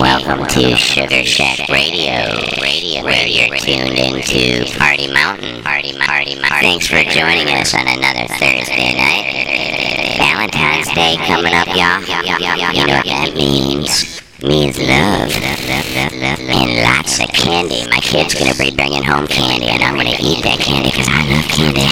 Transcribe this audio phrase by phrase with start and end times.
[0.00, 2.36] Welcome to Sugar Shack Radio.
[2.60, 3.46] Radio, radio.
[3.48, 5.62] You're tuned into Party Mountain.
[5.62, 6.60] Party, party, party.
[6.60, 10.18] Thanks for joining us on another Thursday night.
[10.18, 12.04] Valentine's Day coming up, y'all.
[12.04, 14.20] You know what that means?
[14.42, 17.88] Means love and lots of candy.
[17.88, 21.24] My kid's gonna be bringing home candy, and I'm gonna eat that candy because I
[21.24, 21.88] love candy.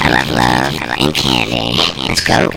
[0.00, 1.76] I love love and candy.
[2.08, 2.48] Let's go.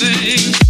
[0.00, 0.69] Called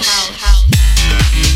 [0.00, 1.51] called house.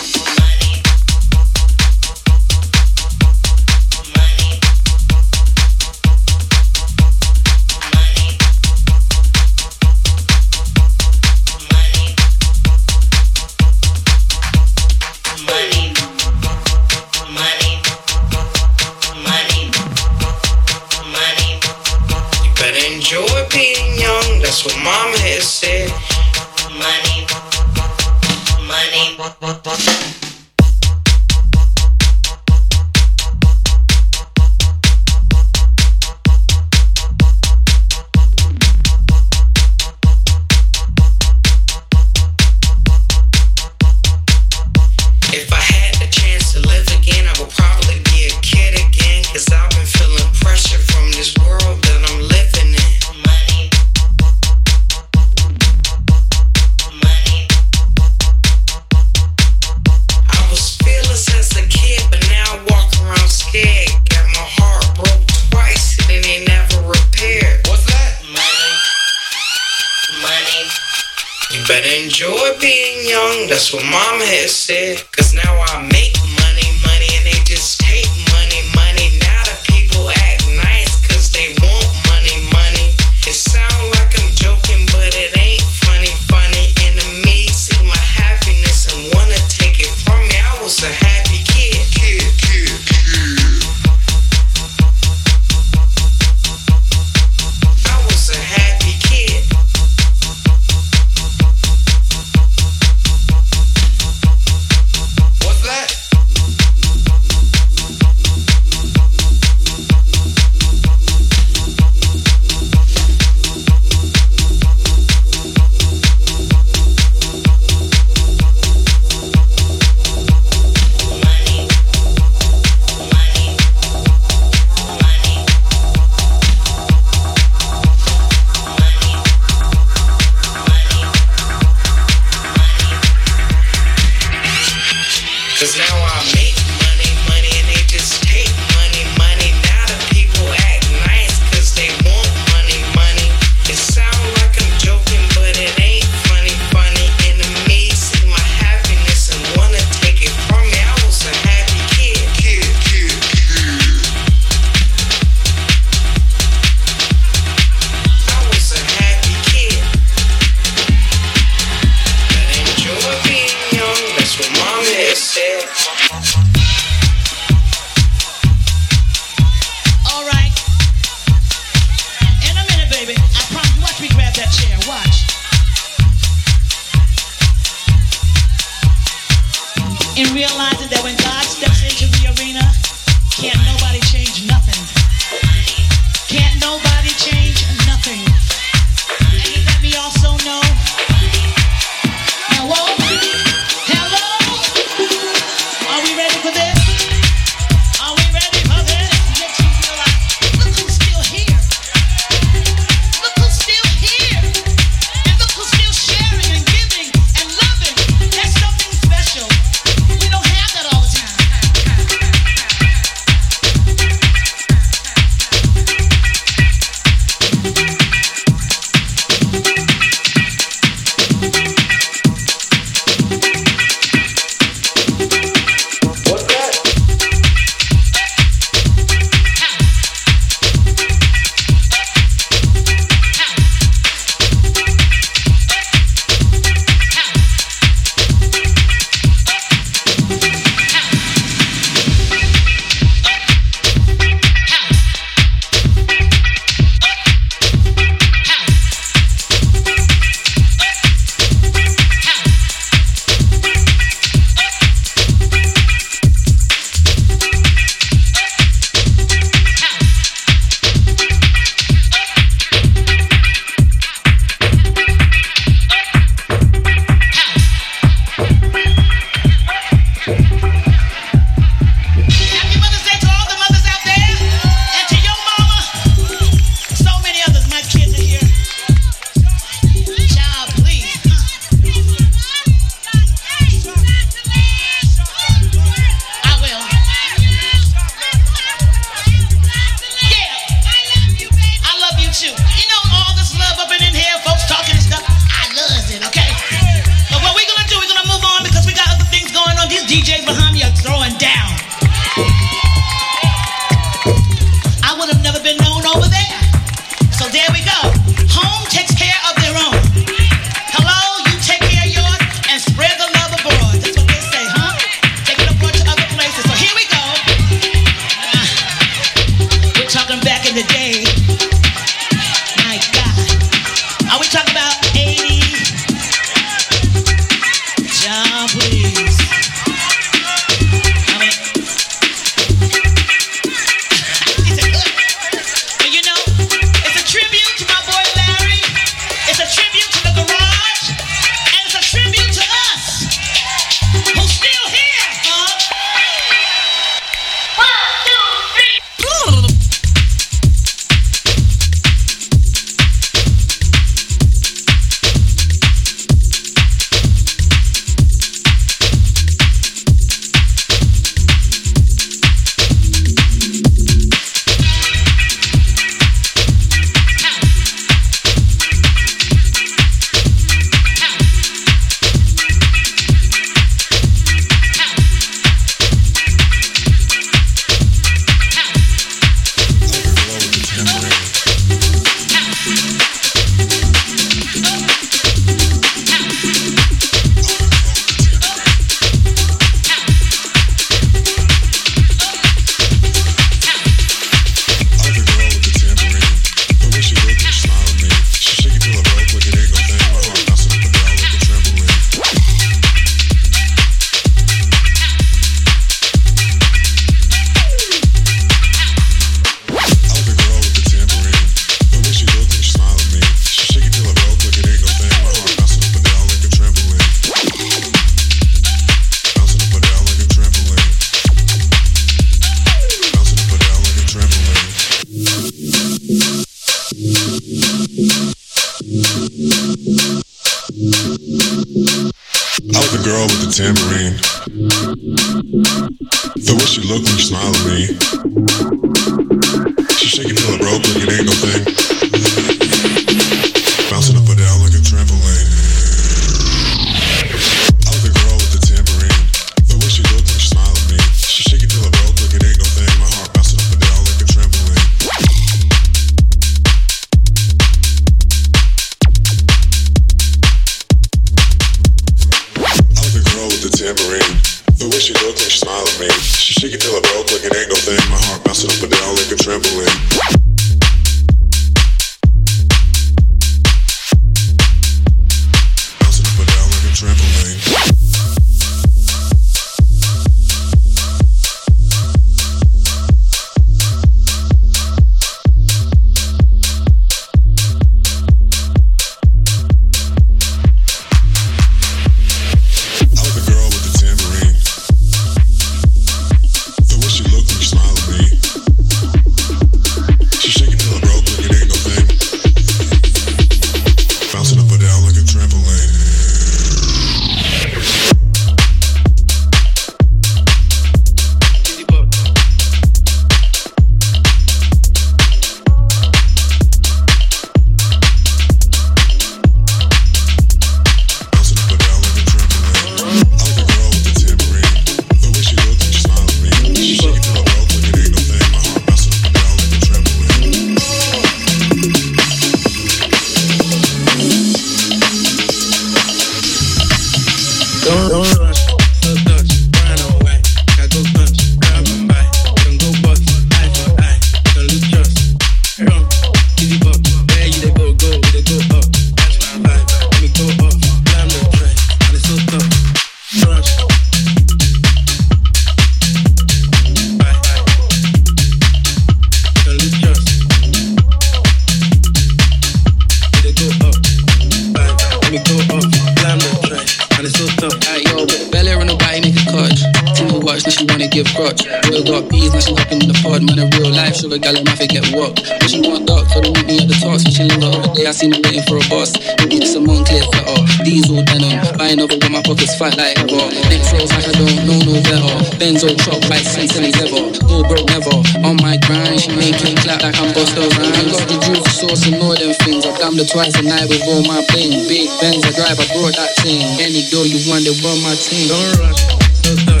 [587.87, 588.35] little never
[588.67, 589.39] on my grind.
[589.39, 591.17] She make making clap like I'm Busta Rhymes.
[591.17, 593.05] I got the juice, sauce, and more than things.
[593.05, 595.07] I've done it twice a night with all my bling.
[595.07, 596.81] Big Benz I drive, I brought that thing.
[597.01, 598.67] Any girl you want, they want my team.
[598.69, 599.21] Don't rush,
[599.63, 600.00] don't rush.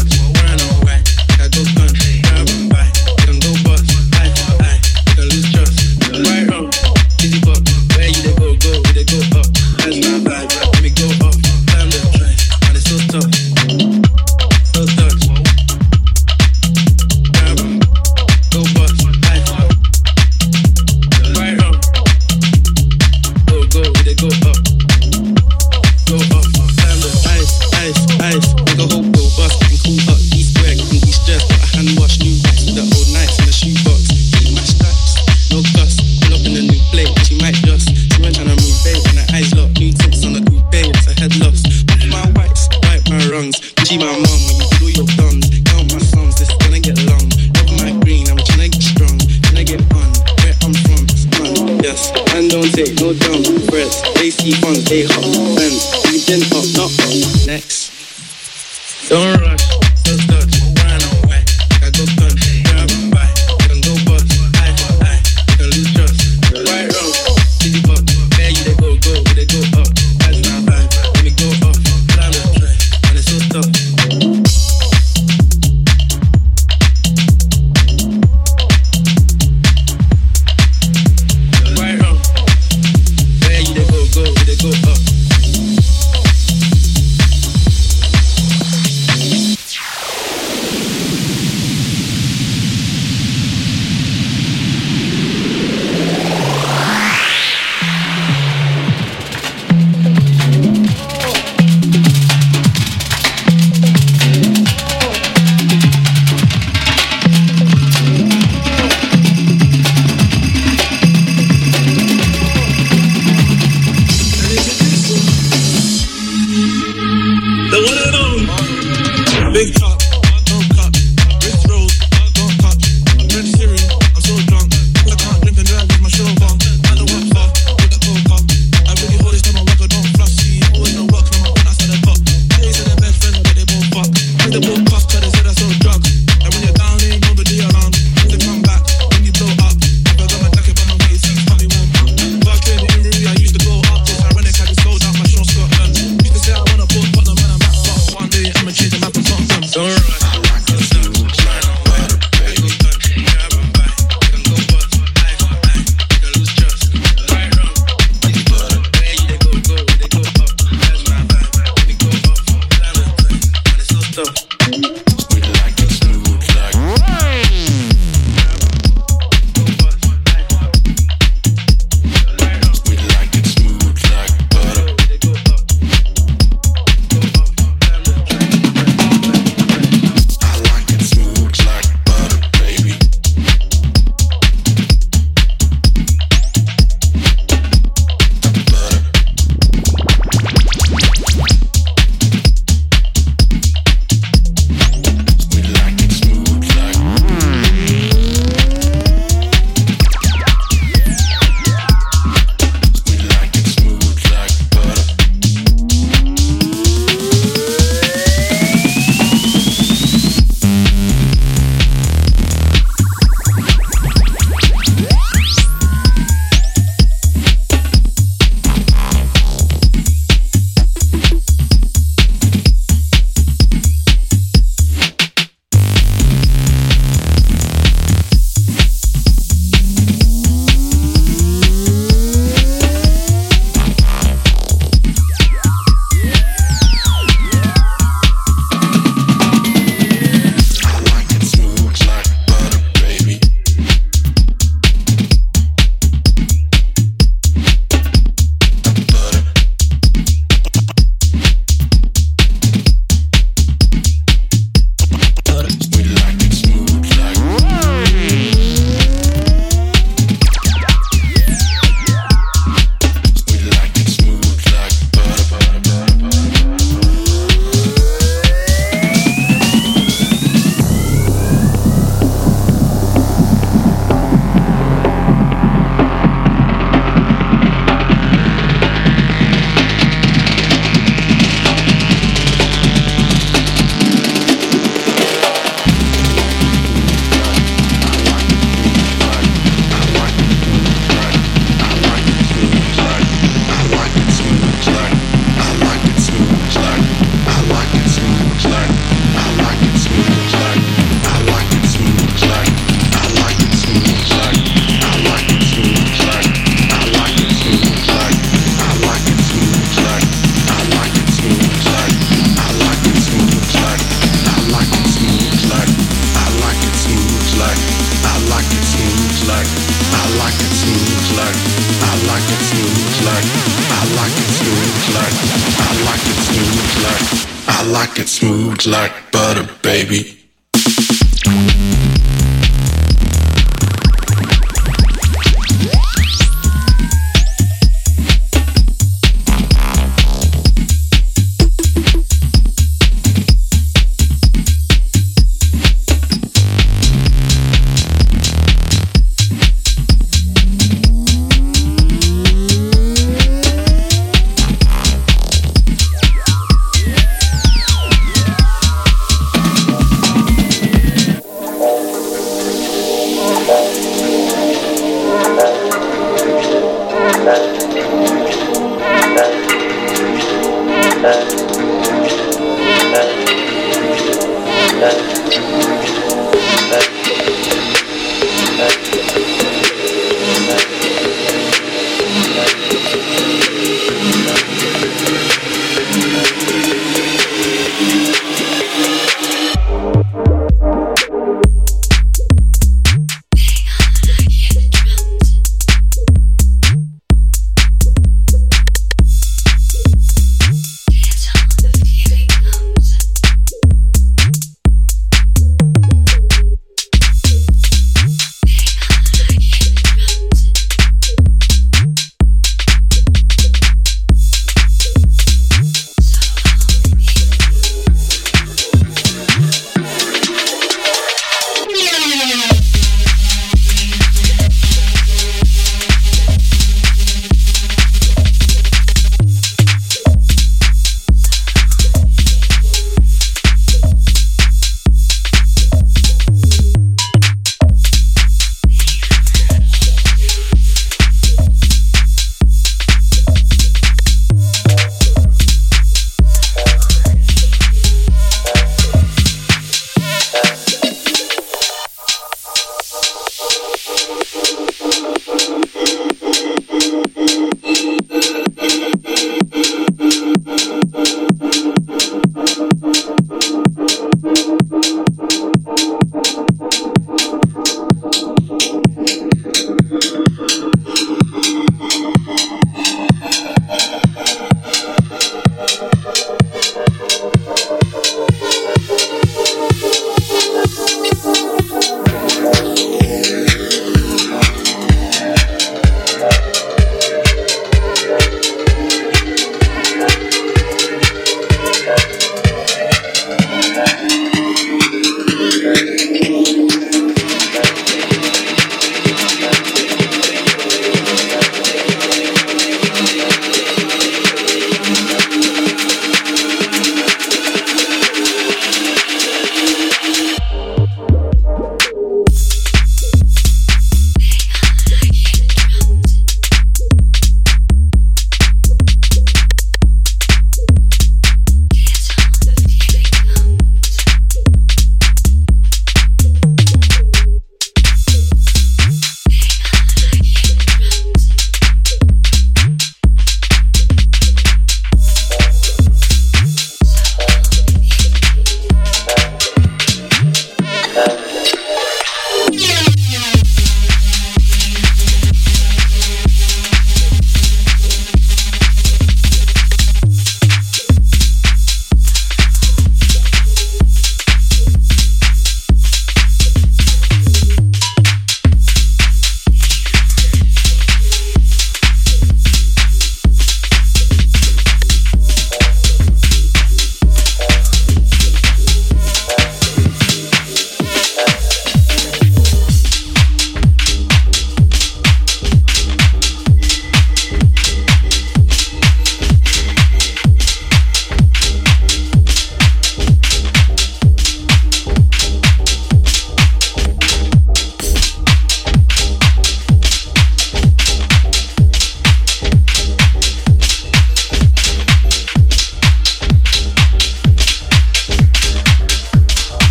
[328.11, 330.37] Like it smooth like butter, baby.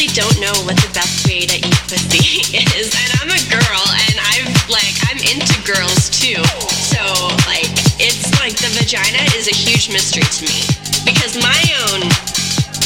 [0.00, 2.88] Honestly don't know what the best way to eat pussy is.
[2.88, 6.40] And I'm a girl and I'm like I'm into girls too.
[6.72, 7.00] So
[7.44, 7.68] like
[8.00, 10.64] it's like the vagina is a huge mystery to me.
[11.04, 12.08] Because my own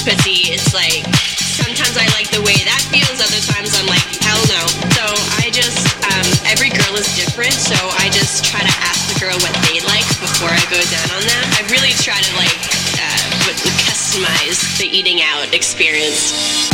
[0.02, 1.06] pussy it's like
[1.38, 4.62] sometimes I like the way that feels, other times I'm like, hell no.
[4.98, 5.04] So
[5.38, 9.38] I just um, every girl is different, so I just try to ask the girl
[9.38, 11.44] what they like before I go down on them.
[11.54, 12.58] I really try to like
[12.98, 13.22] uh,
[13.86, 16.73] customize the eating out experience.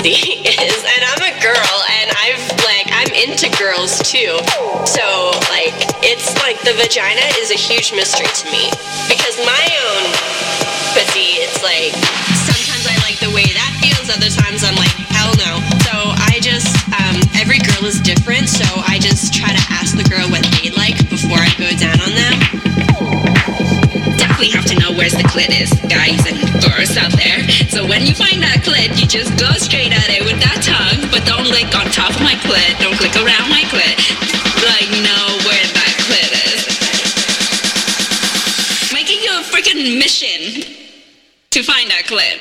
[0.00, 4.40] Pussy is, and I'm a girl, and I've like I'm into girls too.
[4.88, 5.04] So
[5.52, 8.70] like it's like the vagina is a huge mystery to me
[9.08, 10.02] because my own
[10.96, 11.92] pussy, it's like
[12.48, 15.60] sometimes I like the way that feels, other times I'm like hell no.
[15.84, 15.94] So
[16.32, 20.24] I just um, every girl is different, so I just try to ask the girl
[20.30, 21.99] what they like before I go down
[24.40, 27.44] definitely have to know where's the clit is, guys and girls out there.
[27.68, 31.12] So when you find that clit, you just go straight at it with that tongue,
[31.12, 34.00] but don't lick on top of my clit, don't click around my clit.
[34.64, 36.72] Like, know where that clit is.
[38.96, 40.64] Making you a freaking mission
[41.50, 42.40] to find that clit.